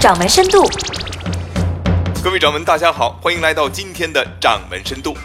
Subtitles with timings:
[0.00, 0.62] 掌门深度。
[2.22, 5.16] 各位掌门，大家好，欢迎来到今天的掌门深度。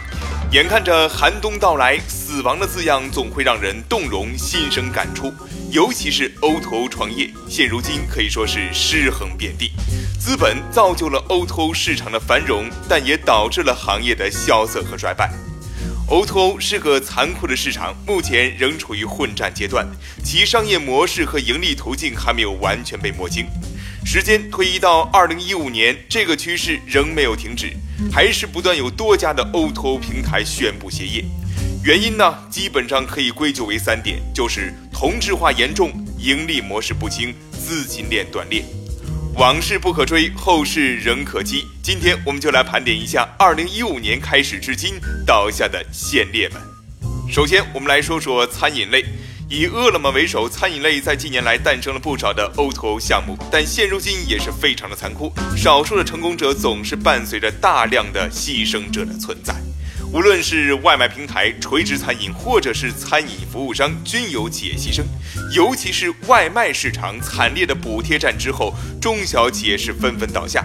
[0.50, 5.32] 眼看着寒冬到来，死亡的字样总会让人动容，心生感触。
[5.70, 9.70] 尤其是 O2O 创业，现如今可以说是尸横遍地。
[10.18, 15.30] 资本造就了 O2O 市场的繁荣，但也导致了行业的萧瑟和衰败。
[16.08, 19.86] O2O 是个残酷的市场，目前仍处于混战阶段，
[20.24, 23.46] 其商业模式和盈利途径还没有完全被摸清。
[24.04, 27.72] 时间推移到二零一五年，这个趋势仍没有停止，
[28.12, 31.24] 还是不断有多家的 O2O 平台宣布歇业。
[31.82, 38.62] 原因呢，基本上可以归咎为三点，就是同质化严重、盈利模式不清、资金链断裂。
[39.36, 41.64] 往事不可追，后事仍可期。
[41.82, 44.94] 今天我们就来盘点一下二零一五年开始至今
[45.26, 46.60] 倒下的先烈们。
[47.28, 49.04] 首先，我们来说说餐饮类，
[49.48, 59.54] 以饿了么为首，餐饮类在近年来诞生了不少的 O2O 项目，但现如今也是非常的残酷，少数的成功者总是伴随着大量的牺牲者的存在。
[60.12, 65.02] 无论是外卖平台、垂直餐饮，或者是餐饮服务商，均有企业牺牲。
[65.54, 70.64] 尤其是外卖市场惨烈的补贴战之后，中小企业是纷纷倒下。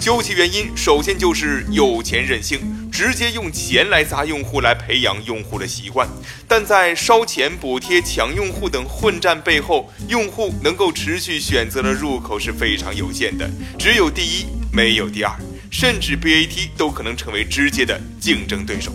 [0.00, 2.60] 究其原因，首先就是有钱任性，
[2.98, 6.08] 直接用钱来砸用户，来培养用户的习惯。
[6.48, 15.32] 但在烧钱、补贴、抢用户等混战背后，用户能够持续选择的入口是非常有限的，只有第一，没有第二。
[15.70, 18.90] 甚至 BAT 都可能成为直接的竞争对手。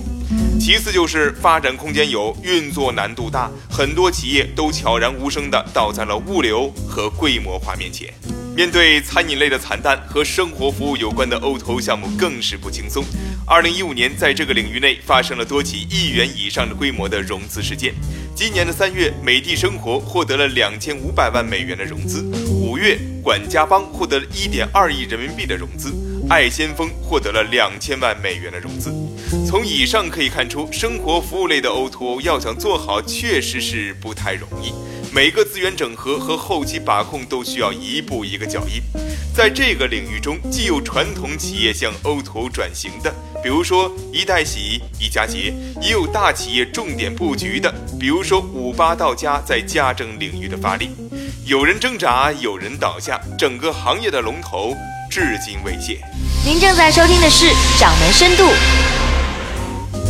[0.59, 8.13] 其次就是发展空间有，运作难度大，很多企业都悄然无声地倒在了物流和规模化面前。
[8.55, 13.03] 面对餐饮类的惨淡，和生活服务有关的 O2O 项目更是不轻松。
[13.47, 17.95] 二零一五年，在这个领域内发生了多起亿元以上的规模的融资事件。
[18.35, 25.91] 今年的三月，美的生活获得了两千五百万美元的融资；五月，管家帮获得了一点二亿人民币的融资。
[26.29, 28.93] 爱先锋获得了两千万美元的融资。
[29.47, 34.71] 从以上可以看出，生活服务类的 O2O 要想做好，确实是不太容易。
[35.15, 38.81] 每个资源整合和后期把控都需要一步一个脚印。
[39.31, 43.13] 在这个领域中，既有传统企业向 O2O 转型的，
[43.43, 50.89] 比如说一代洗、一家洁；也有大企业重点布局的，比如说五八到家在家政领域的发力。
[51.45, 54.75] 有人挣扎，有人倒下，整个行业的龙头。
[55.11, 55.99] 至今未现。
[56.43, 57.45] 您正在收听的是
[57.79, 58.45] 《掌门深度》。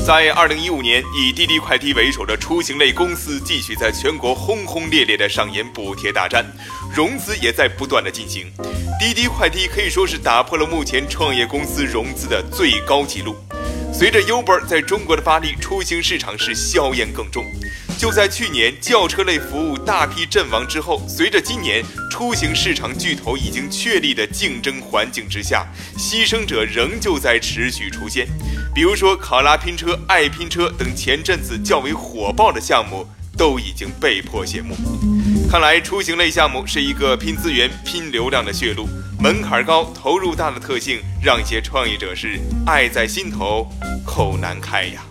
[0.06, 6.46] 在二零一五年，以滴滴快滴为首的出行类公司继续在全国轰轰烈烈的上演补贴大战，
[6.94, 8.52] 融资也在不断的进行。
[9.00, 13.34] 滴滴快滴可以说是打破了目前创业公司融资的最高纪录。
[13.94, 17.46] 随着 Uber 在中国的发力，出行市场是硝烟更重。
[18.03, 21.81] 就在去年轿车类服务大批阵亡之后，随着今年
[22.12, 25.66] 出行市场巨头已经确立的竞争环境之下，
[25.97, 28.28] 牺牲者仍旧在持续出现。
[28.75, 34.75] 比如说，考拉拼车、爱拼车等前阵子较为火爆的项目都已经被迫谢幕。
[35.50, 38.86] 看来，出行类项目是一个拼资源、拼流量的血路，
[39.18, 43.66] 门槛高、投入大的特性，让一些创业者是爱在心头，
[44.06, 45.02] 口难开呀。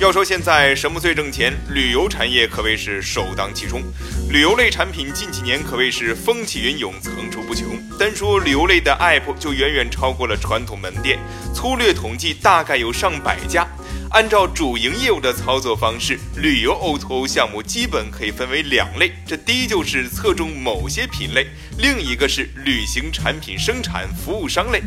[0.00, 3.80] 要说现在什么最挣钱，旅游产业可谓是首当其冲。
[4.28, 7.64] 旅游类产品近几年可谓是风起云涌，层出不穷。
[7.96, 11.18] 单说旅游类的 App 就远远超过了传统门店，
[11.54, 13.66] 粗略统计大概有上百家。
[14.10, 19.12] 按照主营业务的操作方式，旅游 O2O 项目基本可以分为两类。
[19.26, 21.48] 这第一就是侧重某些品类，
[21.78, 24.80] 另一个是旅行产品生产服务商类。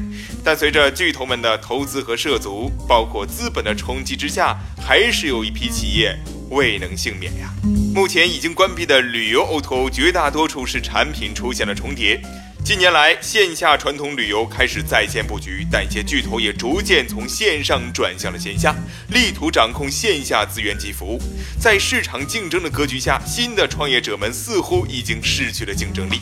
[0.43, 6.17] 但随着巨头们的投资和涉足，包括资本的冲击之下，还是有一批企业
[6.49, 7.51] 未能幸免呀。
[7.93, 12.21] 目前已经关闭的旅游 O2O，绝大多数是产品出现了重叠。
[12.67, 18.75] 近年来，线下传统旅游开始在线布局，但一些巨头也逐渐从线上转向了线下，
[19.07, 21.17] 力图掌控线下资源及服务。
[21.57, 26.19] 在市场竞争的格局下，新的创业者们似乎已经失去了竞争力。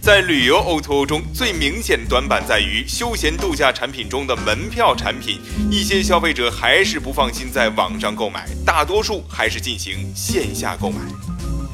[0.00, 11.00] 在旅游 O2O 中，最明显短板在于休闲度假产品中的门票产品，一些消费者还是不放心在网上购买，大多数还是进行线下购买。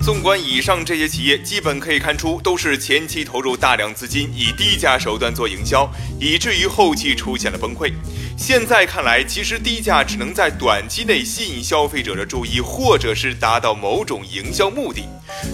[0.05, 5.91] 纵观以上这些企业，基本可以看出，都是前期投入大量资金，以低价手段做营销，
[6.21, 7.91] 以至于后期出现了崩溃。
[8.37, 15.09] 现在看来，其实低价只能在短期内吸引消费者的注意，或者是达到某种营销目的。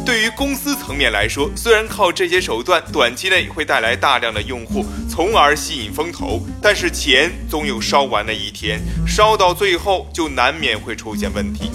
[0.04, 11.70] 对于公司层面来说，虽然靠这些手段短期内会带来大量的用户，从而吸引风投，但是钱总有烧完的一天，烧到最后就难免会出现问题。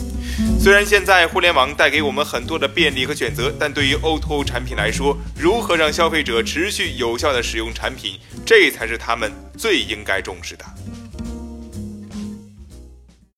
[0.66, 10.66] 虽然现在互联网带给我们很多的便利和选择，但对于 O2O 产品来说，如何让消费者持续有效的使用产品，这才是他们最应该重视的。